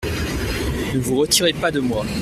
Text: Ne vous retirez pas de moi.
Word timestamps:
Ne 0.95 0.99
vous 0.99 1.15
retirez 1.17 1.53
pas 1.53 1.69
de 1.69 1.79
moi. 1.79 2.03